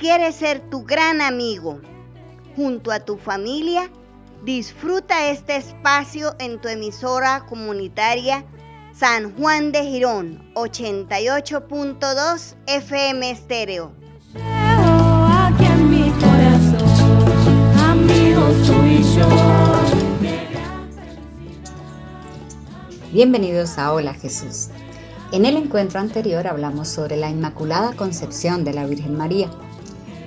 [0.00, 1.78] quiere ser tu gran amigo.
[2.56, 3.90] Junto a tu familia,
[4.44, 8.42] disfruta este espacio en tu emisora comunitaria
[8.94, 13.92] San Juan de Girón 88.2 FM Estéreo.
[23.12, 24.68] Bienvenidos a Hola Jesús.
[25.32, 29.50] En el encuentro anterior hablamos sobre la Inmaculada Concepción de la Virgen María.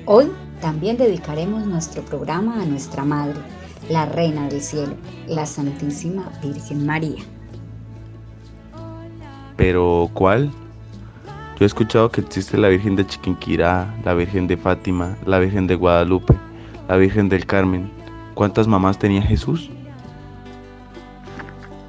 [0.06, 3.40] Hoy también dedicaremos nuestro programa a nuestra Madre,
[3.90, 4.96] la Reina del Cielo,
[5.28, 7.22] la Santísima Virgen María.
[9.56, 10.52] Pero ¿cuál?
[11.58, 15.68] Yo he escuchado que existe la Virgen de Chiquinquirá, la Virgen de Fátima, la Virgen
[15.68, 16.36] de Guadalupe,
[16.90, 17.90] la Virgen del Carmen.
[18.34, 19.70] ¿Cuántas mamás tenía Jesús?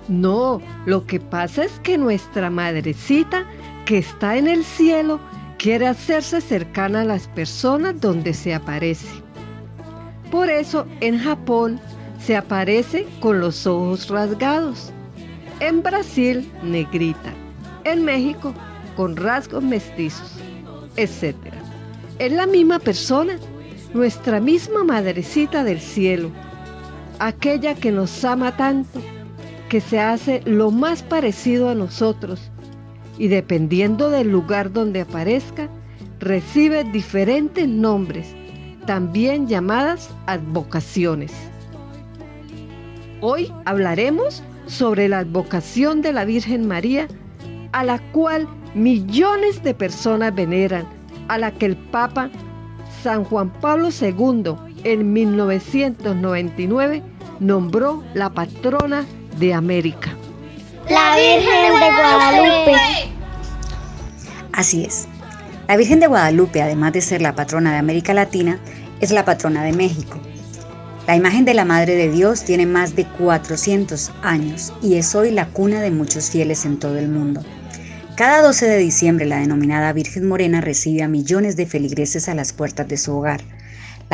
[0.06, 3.44] No, lo que pasa es que nuestra madrecita,
[3.86, 5.18] que está en el cielo,
[5.64, 9.08] quiere hacerse cercana a las personas donde se aparece.
[10.30, 11.80] Por eso en Japón
[12.22, 14.92] se aparece con los ojos rasgados.
[15.60, 17.32] En Brasil, negrita.
[17.84, 18.52] En México,
[18.94, 20.34] con rasgos mestizos,
[20.96, 21.34] etc.
[22.18, 23.38] Es la misma persona,
[23.94, 26.30] nuestra misma madrecita del cielo,
[27.20, 29.00] aquella que nos ama tanto,
[29.70, 32.50] que se hace lo más parecido a nosotros
[33.18, 35.68] y dependiendo del lugar donde aparezca,
[36.20, 38.34] recibe diferentes nombres,
[38.86, 41.32] también llamadas advocaciones.
[43.20, 47.08] Hoy hablaremos sobre la advocación de la Virgen María,
[47.72, 50.86] a la cual millones de personas veneran,
[51.28, 52.30] a la que el Papa
[53.02, 54.54] San Juan Pablo II
[54.84, 57.02] en 1999
[57.40, 59.04] nombró la patrona
[59.38, 60.16] de América.
[60.88, 62.76] La Virgen de Guadalupe.
[64.52, 65.06] Así es.
[65.66, 68.60] La Virgen de Guadalupe, además de ser la patrona de América Latina,
[69.00, 70.20] es la patrona de México.
[71.06, 75.30] La imagen de la Madre de Dios tiene más de 400 años y es hoy
[75.30, 77.42] la cuna de muchos fieles en todo el mundo.
[78.16, 82.52] Cada 12 de diciembre la denominada Virgen Morena recibe a millones de feligreses a las
[82.52, 83.40] puertas de su hogar.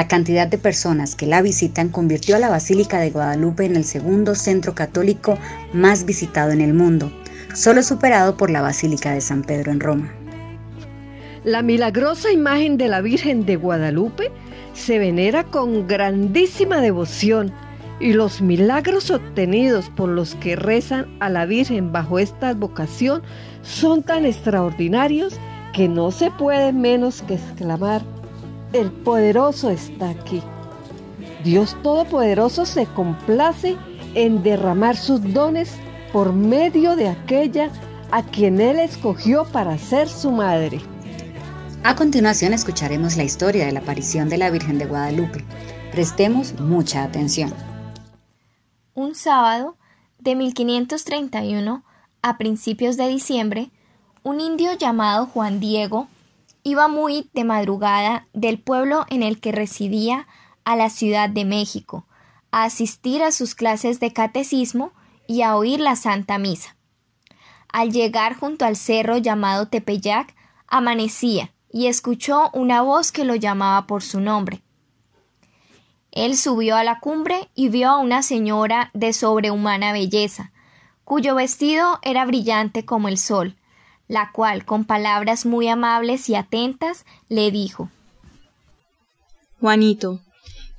[0.00, 3.84] La cantidad de personas que la visitan convirtió a la Basílica de Guadalupe en el
[3.84, 5.36] segundo centro católico
[5.74, 7.12] más visitado en el mundo,
[7.52, 10.10] solo superado por la Basílica de San Pedro en Roma.
[11.44, 14.30] La milagrosa imagen de la Virgen de Guadalupe
[14.72, 17.52] se venera con grandísima devoción
[18.00, 23.20] y los milagros obtenidos por los que rezan a la Virgen bajo esta advocación
[23.60, 25.38] son tan extraordinarios
[25.74, 28.00] que no se puede menos que exclamar,
[28.72, 30.42] el poderoso está aquí.
[31.44, 33.76] Dios Todopoderoso se complace
[34.14, 35.72] en derramar sus dones
[36.12, 37.70] por medio de aquella
[38.10, 40.80] a quien Él escogió para ser su madre.
[41.82, 45.44] A continuación escucharemos la historia de la aparición de la Virgen de Guadalupe.
[45.92, 47.54] Prestemos mucha atención.
[48.94, 49.76] Un sábado
[50.18, 51.84] de 1531,
[52.22, 53.70] a principios de diciembre,
[54.22, 56.08] un indio llamado Juan Diego
[56.62, 60.26] iba muy de madrugada del pueblo en el que residía
[60.64, 62.06] a la Ciudad de México,
[62.50, 64.92] a asistir a sus clases de catecismo
[65.26, 66.76] y a oír la Santa Misa.
[67.72, 70.34] Al llegar junto al cerro llamado Tepeyac,
[70.66, 74.62] amanecía y escuchó una voz que lo llamaba por su nombre.
[76.10, 80.50] Él subió a la cumbre y vio a una señora de sobrehumana belleza,
[81.04, 83.56] cuyo vestido era brillante como el sol,
[84.10, 87.90] la cual, con palabras muy amables y atentas, le dijo
[89.60, 90.20] Juanito,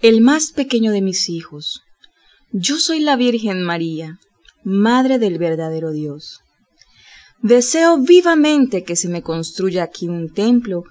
[0.01, 1.81] el más pequeño de mis hijos,
[2.51, 4.19] yo soy la Virgen María,
[4.65, 6.41] Madre del verdadero Dios.
[7.41, 10.83] Deseo vivamente que se me construya aquí un templo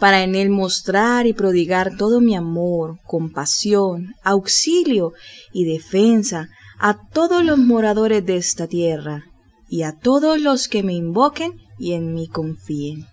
[0.00, 5.12] para en él mostrar y prodigar todo mi amor, compasión, auxilio
[5.52, 6.48] y defensa
[6.80, 9.26] a todos los moradores de esta tierra
[9.68, 13.06] y a todos los que me invoquen y en mí confíen.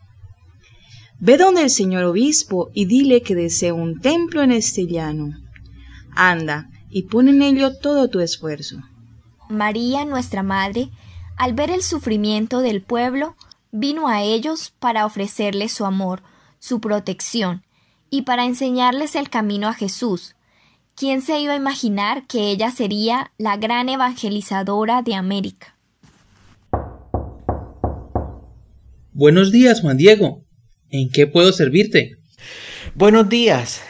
[1.19, 5.33] Ve donde el señor obispo y dile que deseo un templo en este llano.
[6.15, 8.77] Anda y pon en ello todo tu esfuerzo.
[9.49, 10.89] María, nuestra Madre,
[11.37, 13.35] al ver el sufrimiento del pueblo,
[13.71, 16.23] vino a ellos para ofrecerles su amor,
[16.59, 17.63] su protección,
[18.09, 20.35] y para enseñarles el camino a Jesús.
[20.95, 25.70] ¿Quién se iba a imaginar que ella sería la gran evangelizadora de América?
[29.13, 30.45] Buenos días, Juan Diego.
[30.89, 32.15] ¿En qué puedo servirte?
[32.95, 33.81] Buenos días.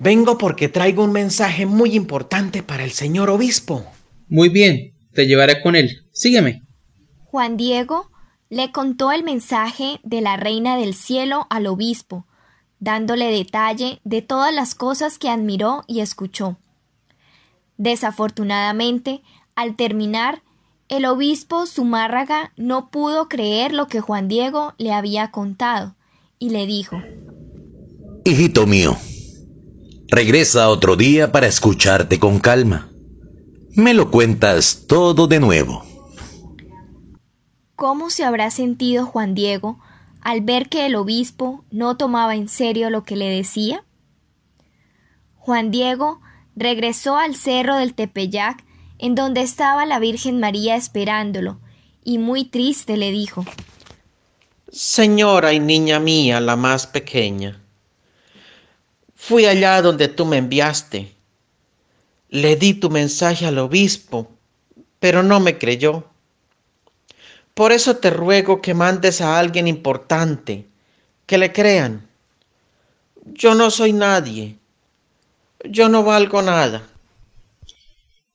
[0.00, 3.86] Vengo porque traigo un mensaje muy importante para el señor obispo.
[4.28, 6.06] Muy bien, te llevaré con él.
[6.12, 6.62] Sígueme.
[7.26, 8.10] Juan Diego
[8.50, 12.26] le contó el mensaje de la Reina del Cielo al obispo,
[12.80, 16.58] dándole detalle de todas las cosas que admiró y escuchó.
[17.76, 19.22] Desafortunadamente,
[19.54, 20.42] al terminar,
[20.88, 25.96] el obispo Zumárraga no pudo creer lo que Juan Diego le había contado
[26.38, 27.02] y le dijo
[28.24, 28.96] Hijito mío,
[30.08, 32.90] regresa otro día para escucharte con calma.
[33.74, 35.84] Me lo cuentas todo de nuevo.
[37.76, 39.78] ¿Cómo se habrá sentido Juan Diego
[40.22, 43.84] al ver que el obispo no tomaba en serio lo que le decía?
[45.34, 46.20] Juan Diego
[46.56, 48.65] regresó al cerro del Tepeyac
[48.98, 51.58] en donde estaba la Virgen María esperándolo,
[52.04, 53.44] y muy triste le dijo
[54.70, 57.60] Señora y niña mía, la más pequeña,
[59.14, 61.12] fui allá donde tú me enviaste.
[62.28, 64.30] Le di tu mensaje al obispo,
[64.98, 66.04] pero no me creyó.
[67.54, 70.66] Por eso te ruego que mandes a alguien importante,
[71.26, 72.06] que le crean.
[73.24, 74.58] Yo no soy nadie.
[75.64, 76.82] Yo no valgo nada.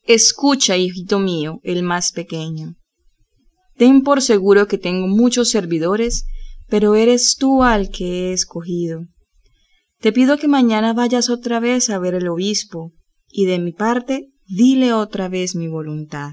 [0.04, 2.76] Escucha, hijito mío, el más pequeño.
[3.78, 6.26] Ten por seguro que tengo muchos servidores,
[6.68, 9.06] pero eres tú al que he escogido.
[10.00, 12.94] Te pido que mañana vayas otra vez a ver el obispo,
[13.30, 16.32] y de mi parte dile otra vez mi voluntad.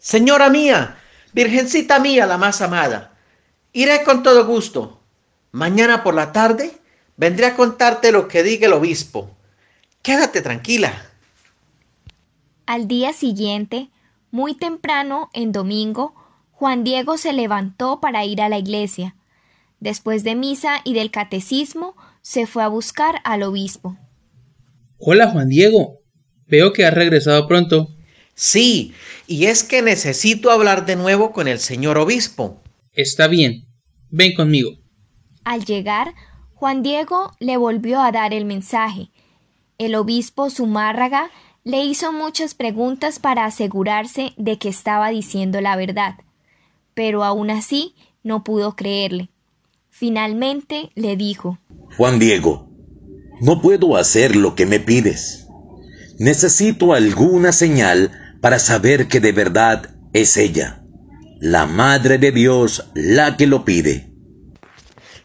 [0.00, 0.98] Señora mía,
[1.32, 3.18] Virgencita mía, la más amada,
[3.72, 5.00] iré con todo gusto.
[5.50, 6.72] Mañana por la tarde
[7.16, 9.36] vendré a contarte lo que diga el obispo.
[10.02, 11.13] Quédate tranquila.
[12.66, 13.90] Al día siguiente,
[14.30, 16.14] muy temprano, en domingo,
[16.50, 19.16] Juan Diego se levantó para ir a la iglesia.
[19.80, 23.98] Después de misa y del catecismo, se fue a buscar al obispo.
[24.98, 26.00] Hola, Juan Diego.
[26.46, 27.94] Veo que has regresado pronto.
[28.34, 28.94] Sí,
[29.26, 32.62] y es que necesito hablar de nuevo con el señor obispo.
[32.92, 33.66] Está bien.
[34.10, 34.70] Ven conmigo.
[35.44, 36.14] Al llegar,
[36.54, 39.10] Juan Diego le volvió a dar el mensaje.
[39.76, 41.30] El obispo Zumárraga
[41.64, 46.16] le hizo muchas preguntas para asegurarse de que estaba diciendo la verdad,
[46.92, 49.30] pero aún así no pudo creerle.
[49.90, 51.58] Finalmente le dijo
[51.96, 52.68] Juan Diego,
[53.40, 55.46] no puedo hacer lo que me pides.
[56.18, 58.12] Necesito alguna señal
[58.42, 60.82] para saber que de verdad es ella,
[61.40, 64.10] la Madre de Dios, la que lo pide.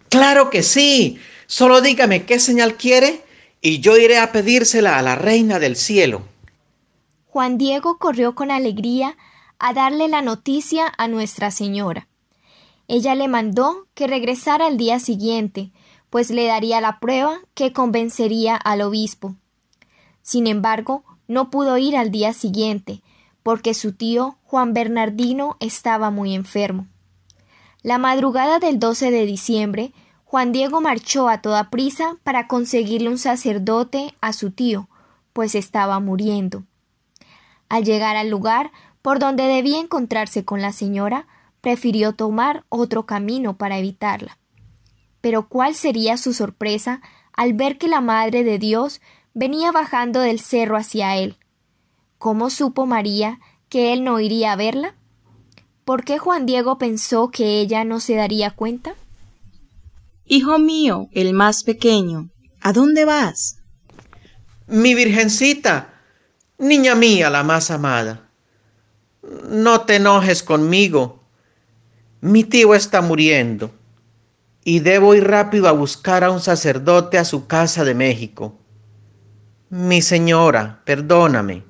[0.07, 1.19] Claro que sí.
[1.47, 3.21] Solo dígame qué señal quiere
[3.61, 6.21] y yo iré a pedírsela a la Reina del Cielo.
[7.27, 9.17] Juan Diego corrió con alegría
[9.59, 12.07] a darle la noticia a Nuestra Señora.
[12.88, 15.71] Ella le mandó que regresara al día siguiente,
[16.09, 19.35] pues le daría la prueba que convencería al obispo.
[20.23, 23.01] Sin embargo, no pudo ir al día siguiente,
[23.44, 26.88] porque su tío Juan Bernardino estaba muy enfermo.
[27.83, 29.94] La madrugada del 12 de diciembre,
[30.31, 34.87] Juan Diego marchó a toda prisa para conseguirle un sacerdote a su tío,
[35.33, 36.65] pues estaba muriendo.
[37.68, 41.25] Al llegar al lugar por donde debía encontrarse con la señora,
[41.61, 44.37] prefirió tomar otro camino para evitarla.
[45.19, 47.01] Pero cuál sería su sorpresa
[47.33, 49.01] al ver que la Madre de Dios
[49.33, 51.37] venía bajando del cerro hacia él.
[52.19, 54.94] ¿Cómo supo María que él no iría a verla?
[55.85, 58.94] ¿Por qué Juan Diego pensó que ella no se daría cuenta?
[60.31, 62.30] Hijo mío, el más pequeño,
[62.62, 63.64] ¿a dónde vas?
[64.68, 65.92] Mi Virgencita,
[66.59, 68.30] niña mía, la más amada,
[69.50, 71.24] no te enojes conmigo.
[72.21, 73.71] Mi tío está muriendo
[74.64, 78.56] y debo ir rápido a buscar a un sacerdote a su casa de México.
[79.71, 81.64] Mi señora, perdóname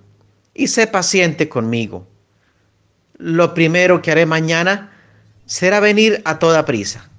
[0.54, 2.10] y sé paciente conmigo.
[3.18, 4.92] Lo primero que haré mañana
[5.46, 7.10] será venir a toda prisa.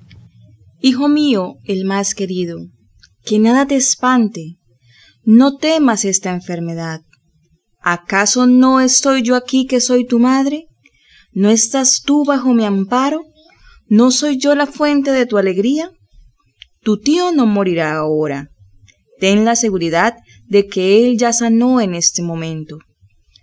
[0.83, 2.59] Hijo mío, el más querido,
[3.25, 4.57] que nada te espante.
[5.25, 7.03] No temas esta enfermedad.
[7.83, 10.69] ¿Acaso no estoy yo aquí que soy tu madre?
[11.33, 13.25] ¿No estás tú bajo mi amparo?
[13.89, 15.93] ¿No soy yo la fuente de tu alegría?
[16.83, 18.49] Tu tío no morirá ahora.
[19.19, 22.79] Ten la seguridad de que él ya sanó en este momento.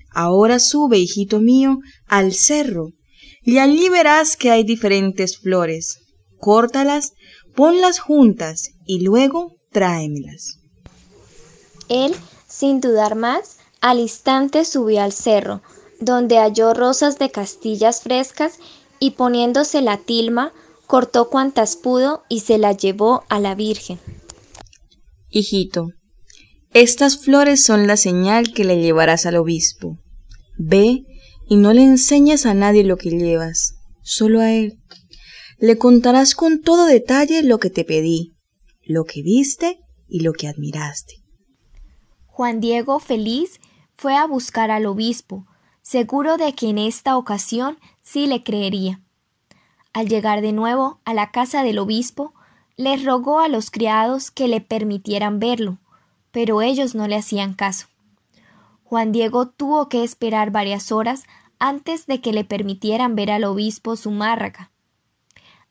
[0.10, 1.78] Ahora sube, hijito mío,
[2.08, 2.94] al cerro,
[3.44, 6.00] y allí verás que hay diferentes flores.
[6.40, 7.14] Córtalas,
[7.56, 10.60] ponlas juntas y luego tráemelas.
[11.90, 12.16] Él,
[12.48, 15.62] sin dudar más, al instante subió al cerro,
[16.00, 18.60] donde halló rosas de castillas frescas
[19.00, 20.54] y poniéndose la tilma,
[20.86, 24.00] cortó cuantas pudo y se las llevó a la Virgen.
[25.30, 25.90] Hijito,
[26.74, 29.98] estas flores son la señal que le llevarás al obispo.
[30.58, 31.04] Ve
[31.48, 34.80] y no le enseñes a nadie lo que llevas, solo a él.
[35.60, 38.36] Le contarás con todo detalle lo que te pedí,
[38.84, 41.16] lo que viste y lo que admiraste.
[42.28, 43.60] Juan Diego, feliz,
[43.96, 45.48] fue a buscar al obispo,
[45.82, 49.02] seguro de que en esta ocasión sí le creería.
[49.94, 52.36] Al llegar de nuevo a la casa del obispo,
[52.76, 55.80] le rogó a los criados que le permitieran verlo,
[56.30, 57.88] pero ellos no le hacían caso.
[58.84, 61.24] Juan Diego tuvo que esperar varias horas
[61.58, 64.72] antes de que le permitieran ver al obispo Zumárraga.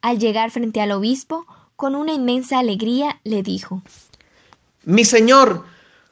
[0.06, 3.82] Al llegar frente al obispo, con una inmensa alegría le dijo
[4.84, 5.64] Mi señor,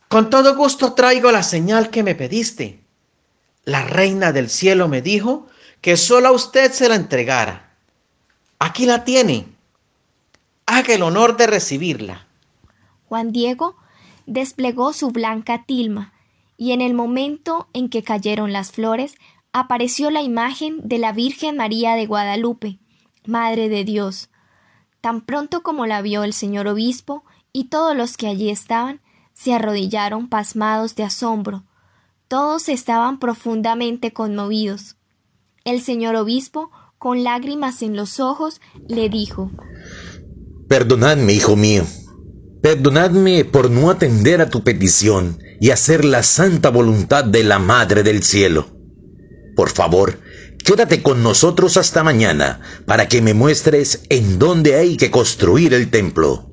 [0.08, 2.80] con todo gusto traigo la señal que me pediste.
[3.64, 5.46] La reina del cielo me dijo
[5.80, 7.70] que solo a usted se la entregara.
[8.58, 9.46] Aquí la tiene.
[10.66, 12.26] Haga el honor de recibirla.
[13.08, 13.76] Juan Diego
[14.26, 16.12] desplegó su blanca tilma,
[16.56, 19.14] y en el momento en que cayeron las flores,
[19.52, 22.80] apareció la imagen de la Virgen María de Guadalupe,
[23.26, 24.28] Madre de Dios.
[25.00, 29.00] Tan pronto como la vio el señor obispo y todos los que allí estaban,
[29.32, 31.64] se arrodillaron pasmados de asombro.
[32.28, 34.96] Todos estaban profundamente conmovidos.
[35.64, 39.50] El señor obispo, con lágrimas en los ojos, le dijo
[40.68, 41.84] Perdonadme, hijo mío.
[42.62, 48.02] Perdonadme por no atender a tu petición y hacer la santa voluntad de la Madre
[48.02, 48.66] del Cielo.
[49.54, 50.18] Por favor,
[50.64, 55.90] quédate con nosotros hasta mañana para que me muestres en dónde hay que construir el
[55.90, 56.50] templo.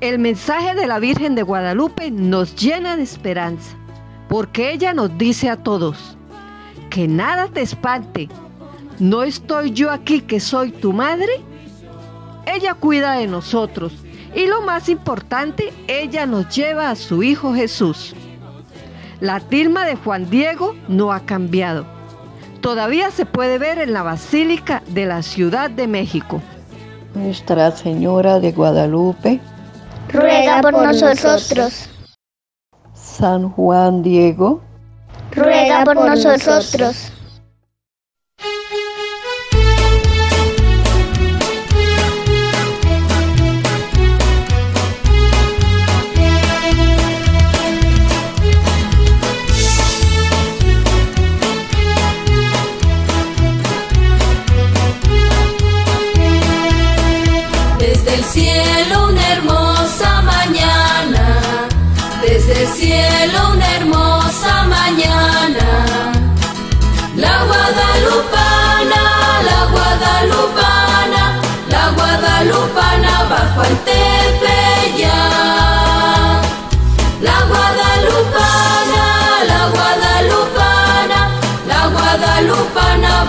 [0.00, 3.76] El mensaje de la Virgen de Guadalupe nos llena de esperanza,
[4.28, 6.16] porque ella nos dice a todos,
[6.88, 8.28] que nada te espante,
[8.98, 11.32] ¿no estoy yo aquí que soy tu madre?
[12.46, 13.92] Ella cuida de nosotros
[14.34, 18.14] y lo más importante, ella nos lleva a su Hijo Jesús.
[19.22, 21.86] La tilma de Juan Diego no ha cambiado.
[22.60, 26.42] Todavía se puede ver en la Basílica de la Ciudad de México.
[27.14, 29.38] Nuestra Señora de Guadalupe,
[30.12, 31.88] ruega por nosotros.
[32.94, 34.60] San Juan Diego,
[35.30, 37.12] ruega por nosotros.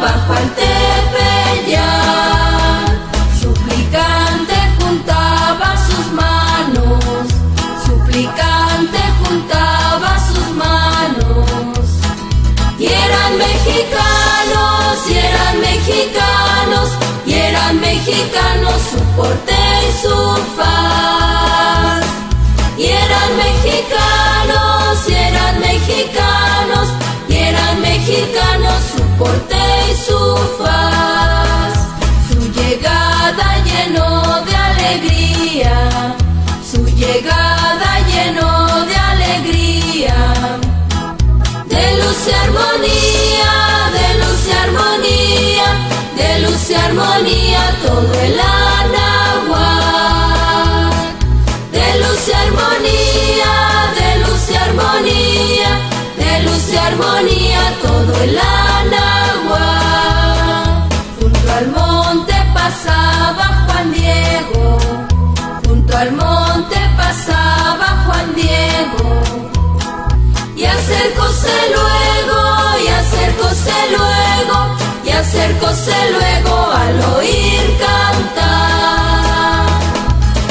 [0.03, 1.83] Bajo al tepeyac.
[3.41, 7.25] Suplicante juntaba sus manos,
[7.87, 11.85] suplicante juntaba sus manos.
[12.77, 16.87] Y eran mexicanos, y eran mexicanos,
[17.25, 19.55] y eran mexicanos su porte
[19.87, 20.15] y su
[20.57, 20.92] faz.
[34.93, 36.15] Alegría,
[36.69, 40.15] su llegada llenó de alegría,
[41.65, 43.51] de luz y armonía,
[43.97, 45.67] de luz y armonía,
[46.15, 49.73] de luz y armonía todo el anahuac.
[51.71, 53.51] De luz y armonía,
[53.97, 55.71] de luz y armonía,
[56.17, 59.63] de luz y armonía todo el anahuac.
[61.19, 63.62] Junto al monte pasaba
[65.95, 69.21] al monte pasaba Juan Diego.
[70.55, 72.39] Y acercóse luego,
[72.83, 74.57] y acercóse luego,
[75.05, 79.67] y acercóse luego al oír cantar.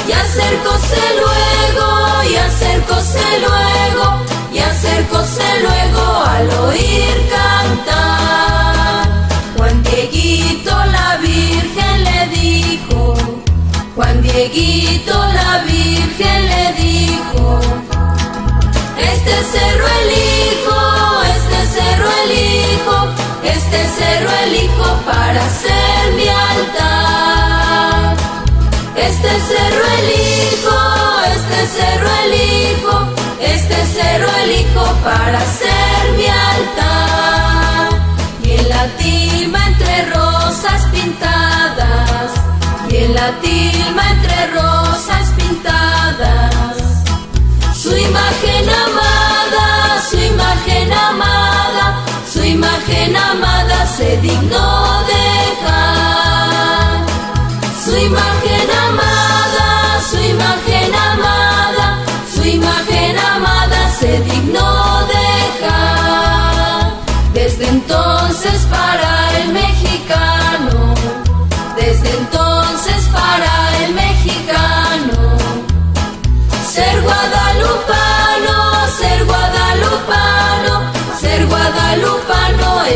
[0.09, 1.89] Y acercóse luego,
[2.31, 4.05] y acercóse luego,
[4.53, 7.32] y acercóse luego al oír cantar.
[14.35, 17.61] Dieguito la Virgen le dijo,
[18.99, 22.97] este cerro elijo, este cerro elijo,
[23.45, 28.17] este cerro elijo para ser mi altar.
[28.97, 30.79] Este cerro elijo,
[31.37, 32.95] este cerro elijo,
[33.39, 36.92] este cerro elijo para ser mi altar.
[43.23, 46.76] La tilma entre rosas pintadas,
[47.83, 49.67] su imagen amada,
[50.11, 51.85] su imagen amada,
[52.33, 54.71] su imagen amada se dignó
[55.14, 56.95] dejar.
[57.85, 59.69] Su imagen amada,
[60.11, 61.87] su imagen amada,
[62.35, 64.71] su imagen amada se dignó
[65.17, 66.83] dejar.
[67.35, 70.42] Desde entonces para el mexicano,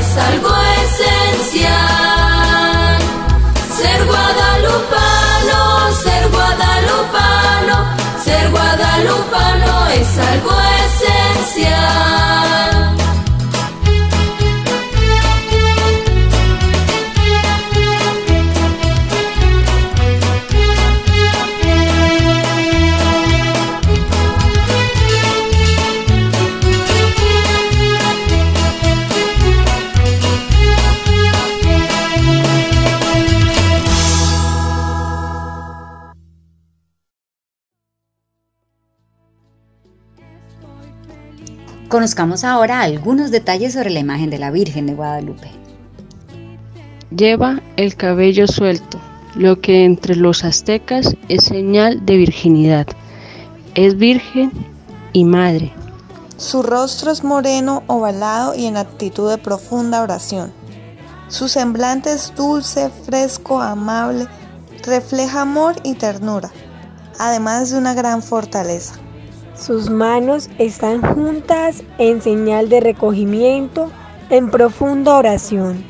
[0.07, 0.51] es algo
[0.85, 1.73] esencial.
[3.77, 7.77] Ser guadalupano, ser guadalupano,
[8.25, 10.55] ser guadalupano es algo
[10.87, 12.46] esencial.
[41.97, 45.51] Conozcamos ahora algunos detalles sobre la imagen de la Virgen de Guadalupe.
[47.09, 49.01] Lleva el cabello suelto,
[49.35, 52.87] lo que entre los aztecas es señal de virginidad.
[53.75, 54.53] Es virgen
[55.15, 55.73] y madre.
[56.37, 60.53] Su rostro es moreno, ovalado y en actitud de profunda oración.
[61.29, 64.29] Su semblante es dulce, fresco, amable,
[64.85, 66.51] refleja amor y ternura,
[67.19, 68.97] además de una gran fortaleza.
[69.59, 73.91] Sus manos están juntas en señal de recogimiento
[74.29, 75.83] en profunda oración.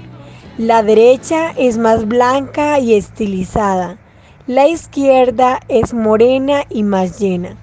[0.57, 3.99] La derecha es más blanca y estilizada.
[4.47, 7.57] La izquierda es morena y más llena.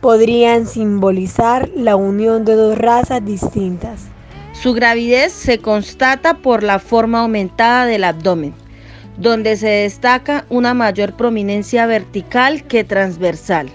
[0.00, 4.04] Podrían simbolizar la unión de dos razas distintas.
[4.52, 8.54] Su gravidez se constata por la forma aumentada del abdomen,
[9.16, 13.68] donde se destaca una mayor prominencia vertical que transversal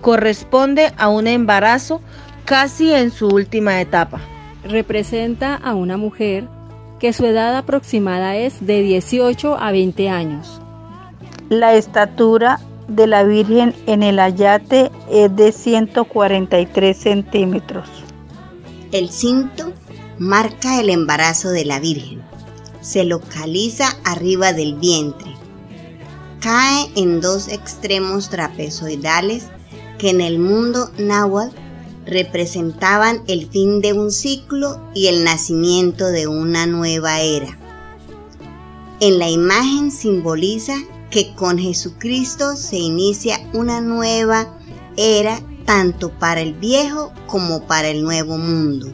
[0.00, 2.00] corresponde a un embarazo
[2.44, 4.20] casi en su última etapa.
[4.64, 6.48] Representa a una mujer
[6.98, 10.60] que su edad aproximada es de 18 a 20 años.
[11.48, 17.88] La estatura de la Virgen en el ayate es de 143 centímetros.
[18.92, 19.72] El cinto
[20.18, 22.22] marca el embarazo de la Virgen.
[22.80, 25.30] Se localiza arriba del vientre.
[26.40, 29.48] Cae en dos extremos trapezoidales
[29.98, 31.54] que en el mundo náhuatl
[32.06, 37.58] representaban el fin de un ciclo y el nacimiento de una nueva era.
[39.00, 40.74] En la imagen simboliza
[41.10, 44.48] que con Jesucristo se inicia una nueva
[44.96, 48.88] era tanto para el viejo como para el nuevo mundo.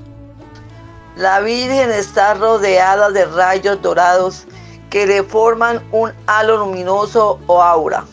[1.17, 4.45] La Virgen está rodeada de rayos dorados
[4.91, 8.05] que le forman un halo luminoso o aura.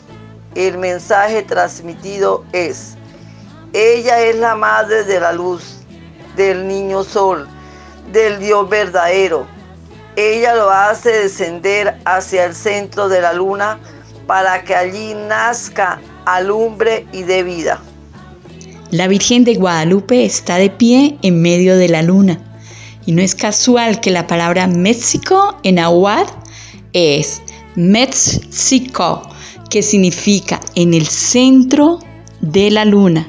[0.54, 2.94] El mensaje transmitido es,
[3.72, 5.78] ella es la madre de la luz,
[6.36, 7.48] del niño sol,
[8.12, 9.46] del Dios verdadero.
[10.16, 13.78] Ella lo hace descender hacia el centro de la luna
[14.26, 17.80] para que allí nazca, alumbre y dé vida.
[18.90, 22.38] La Virgen de Guadalupe está de pie en medio de la luna.
[23.06, 26.26] Y no es casual que la palabra México en Aguad
[26.92, 27.40] es
[27.74, 29.31] Mexico,
[29.72, 31.98] que significa en el centro
[32.42, 33.26] de la luna.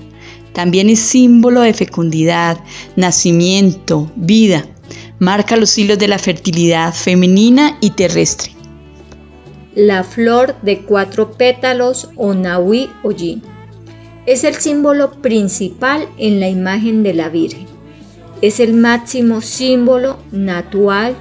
[0.51, 2.59] También es símbolo de fecundidad,
[2.97, 4.65] nacimiento, vida.
[5.19, 8.51] Marca los hilos de la fertilidad femenina y terrestre.
[9.73, 13.41] La flor de cuatro pétalos o Nahui Oyin
[14.25, 17.67] es el símbolo principal en la imagen de la Virgen.
[18.41, 21.15] Es el máximo símbolo natural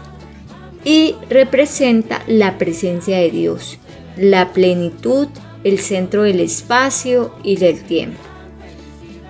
[0.84, 3.78] y representa la presencia de Dios,
[4.16, 5.28] la plenitud,
[5.64, 8.20] el centro del espacio y del tiempo.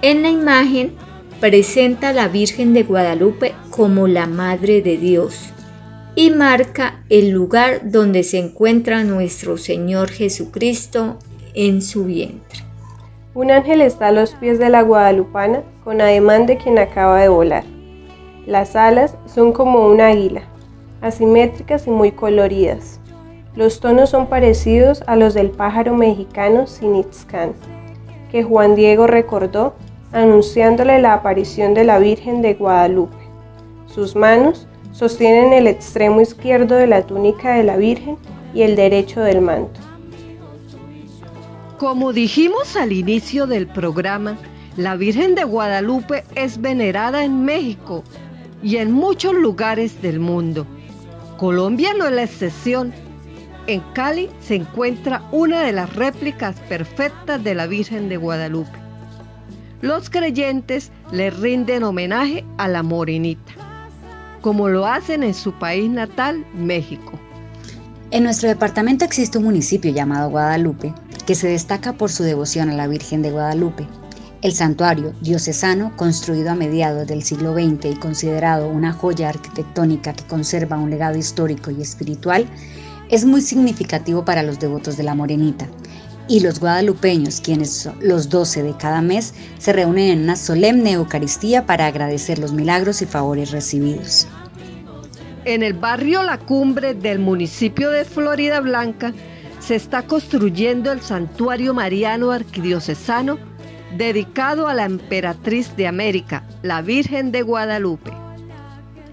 [0.02, 0.92] En la imagen
[1.40, 5.52] presenta a la Virgen de Guadalupe como la Madre de Dios
[6.14, 11.18] y marca el lugar donde se encuentra nuestro Señor Jesucristo
[11.54, 12.60] en su vientre.
[13.34, 17.28] Un ángel está a los pies de la guadalupana con ademán de quien acaba de
[17.28, 17.64] volar.
[18.46, 20.42] Las alas son como un águila,
[21.00, 23.00] asimétricas y muy coloridas.
[23.54, 27.52] Los tonos son parecidos a los del pájaro mexicano Sinitzcan,
[28.30, 29.74] que Juan Diego recordó
[30.12, 33.16] anunciándole la aparición de la Virgen de Guadalupe.
[33.86, 38.16] Sus manos sostienen el extremo izquierdo de la túnica de la Virgen
[38.54, 39.80] y el derecho del manto.
[41.78, 44.38] Como dijimos al inicio del programa,
[44.76, 48.02] la Virgen de Guadalupe es venerada en México
[48.62, 50.66] y en muchos lugares del mundo.
[51.36, 52.94] Colombia no es la excepción.
[53.68, 58.76] En Cali se encuentra una de las réplicas perfectas de la Virgen de Guadalupe.
[59.80, 63.52] Los creyentes le rinden homenaje a la morenita,
[64.40, 67.12] como lo hacen en su país natal, México.
[68.10, 70.92] En nuestro departamento existe un municipio llamado Guadalupe
[71.24, 73.86] que se destaca por su devoción a la Virgen de Guadalupe.
[74.42, 80.24] El santuario diocesano, construido a mediados del siglo XX y considerado una joya arquitectónica que
[80.24, 82.48] conserva un legado histórico y espiritual,
[83.12, 85.68] es muy significativo para los devotos de la Morenita.
[86.28, 91.66] Y los guadalupeños, quienes los 12 de cada mes se reúnen en una solemne Eucaristía
[91.66, 94.26] para agradecer los milagros y favores recibidos.
[95.44, 99.12] En el barrio La Cumbre del municipio de Florida Blanca
[99.60, 103.38] se está construyendo el santuario mariano arquidiocesano
[103.98, 108.10] dedicado a la emperatriz de América, la Virgen de Guadalupe.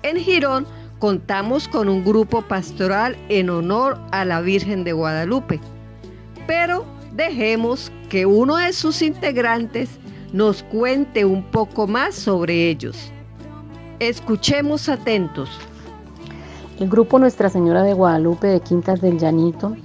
[0.03, 0.65] En Girón
[0.99, 5.59] contamos con un grupo pastoral en honor a la Virgen de Guadalupe,
[6.45, 9.89] pero dejemos que uno de sus integrantes
[10.33, 13.12] nos cuente un poco más sobre ellos.
[13.99, 15.49] Escuchemos atentos.
[16.79, 19.75] El grupo Nuestra Señora de Guadalupe de Quintas del Llanito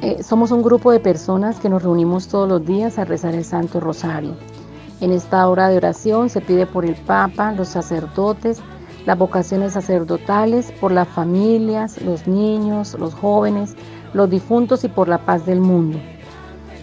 [0.00, 3.44] eh, somos un grupo de personas que nos reunimos todos los días a rezar el
[3.44, 4.34] Santo Rosario.
[5.00, 8.60] En esta hora de oración se pide por el Papa, los sacerdotes,
[9.06, 13.74] las vocaciones sacerdotales, por las familias, los niños, los jóvenes,
[14.14, 15.98] los difuntos y por la paz del mundo.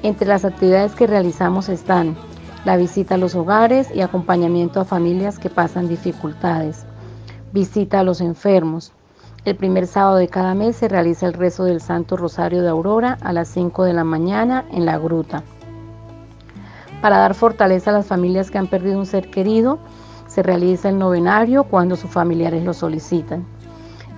[0.04, 2.18] Entre las actividades que realizamos están
[2.66, 6.86] la visita a los hogares y acompañamiento a familias que pasan dificultades,
[7.54, 8.92] visita a los enfermos,
[9.46, 13.18] el primer sábado de cada mes se realiza el rezo del Santo Rosario de Aurora
[13.22, 15.44] a las 5 de la mañana en la gruta.
[17.02, 19.80] Para dar fortaleza a las familias que han perdido un ser querido,
[20.30, 23.46] se realiza el novenario cuando sus familiares lo solicitan.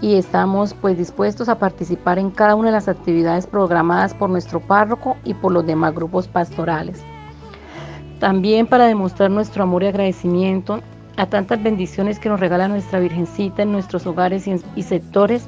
[0.02, 4.60] Y estamos pues dispuestos a participar en cada una de las actividades programadas por nuestro
[4.60, 7.02] párroco y por los demás grupos pastorales.
[8.19, 10.82] También para demostrar nuestro amor y agradecimiento
[11.17, 15.47] a tantas bendiciones que nos regala nuestra Virgencita en nuestros hogares y, sectores,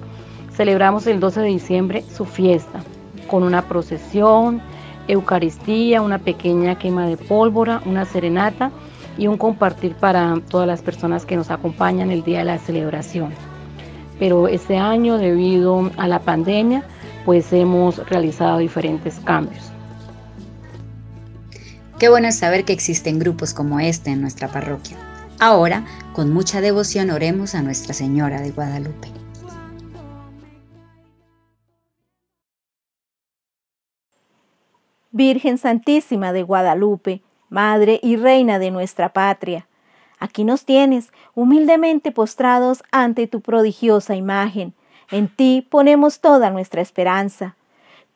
[0.52, 2.80] celebramos el 12 de diciembre su fiesta,
[3.28, 4.62] con una procesión,
[5.08, 8.72] Eucaristía, una pequeña quema de pólvora, una serenata
[9.18, 13.32] y un compartir para todas las personas que nos acompañan el día de la celebración.
[14.20, 16.84] Pero este año, debido a la pandemia,
[17.26, 19.72] pues hemos realizado diferentes cambios.
[22.00, 24.98] Qué bueno saber que existen grupos como este en nuestra parroquia.
[25.40, 29.10] Ahora, con mucha devoción, oremos a Nuestra Señora de Guadalupe.
[35.12, 37.22] Virgen Santísima de Guadalupe,
[37.54, 39.68] Madre y Reina de nuestra patria,
[40.20, 44.74] aquí nos tienes, humildemente postrados ante tu prodigiosa imagen.
[45.12, 47.56] En ti ponemos toda nuestra esperanza.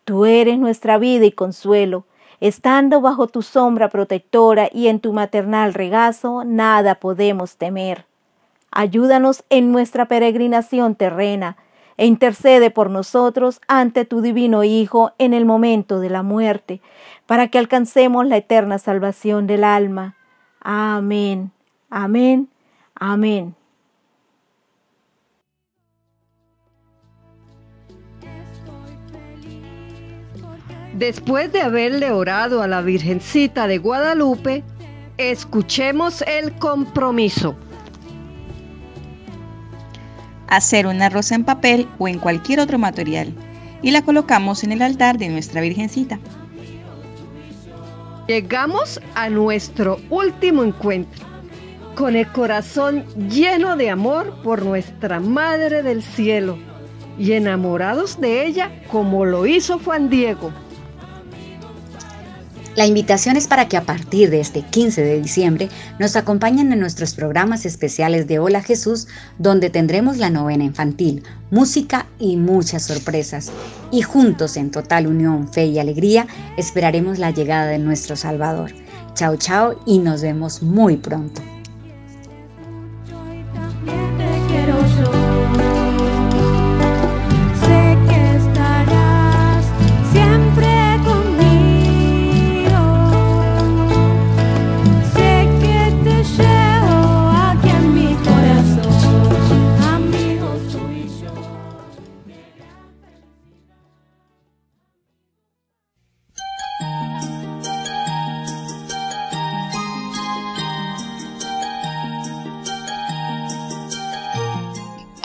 [0.03, 2.05] Tú eres nuestra vida y consuelo
[2.39, 8.05] Estando bajo tu sombra protectora y en tu maternal regazo, nada podemos temer.
[8.69, 11.57] Ayúdanos en nuestra peregrinación terrena
[11.97, 16.81] e intercede por nosotros ante tu divino Hijo en el momento de la muerte,
[17.25, 20.15] para que alcancemos la eterna salvación del alma.
[20.61, 21.51] Amén,
[21.89, 22.49] amén,
[22.95, 23.55] amén.
[30.93, 34.63] Después de haberle orado a la Virgencita de Guadalupe,
[35.17, 37.55] escuchemos el compromiso.
[40.47, 43.33] Hacer una rosa en papel o en cualquier otro material
[43.81, 46.19] y la colocamos en el altar de nuestra Virgencita.
[48.27, 51.25] Llegamos a nuestro último encuentro,
[51.95, 56.57] con el corazón lleno de amor por nuestra Madre del Cielo
[57.17, 60.51] y enamorados de ella como lo hizo Juan Diego.
[62.77, 66.79] La invitación es para que a partir de este 15 de diciembre nos acompañen en
[66.79, 69.07] nuestros programas especiales de Hola Jesús,
[69.39, 73.51] donde tendremos la novena infantil, música y muchas sorpresas.
[73.89, 78.71] Y juntos en total unión, fe y alegría esperaremos la llegada de nuestro Salvador.
[79.15, 81.41] Chao, chao y nos vemos muy pronto.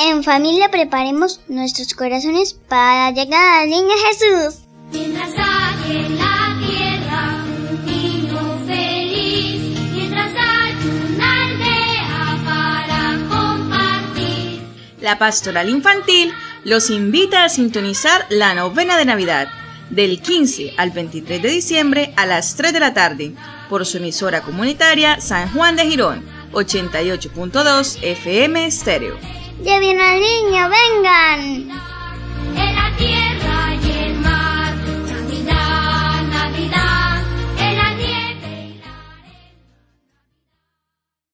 [0.05, 4.63] En familia preparemos nuestros corazones para llegar al niño Jesús.
[4.91, 10.75] Mientras hay en la tierra un niño feliz, mientras hay
[11.15, 14.63] una aldea para compartir.
[15.01, 16.33] La pastoral infantil
[16.65, 19.49] los invita a sintonizar la novena de Navidad
[19.91, 23.35] del 15 al 23 de diciembre a las 3 de la tarde
[23.69, 29.42] por su emisora comunitaria San Juan de Girón 88.2 FM Stereo.
[29.65, 31.92] Ya viene el niño, vengan.